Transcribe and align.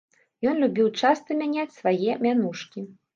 Ён 0.51 0.55
любіў 0.63 0.87
часта 1.01 1.37
мяняць 1.41 1.65
свае 1.75 2.11
мянушкі. 2.27 2.85